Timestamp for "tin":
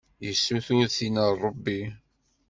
0.95-1.15